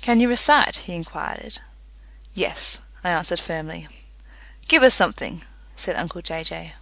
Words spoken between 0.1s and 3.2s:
you recite?" he inquired. "Yes," I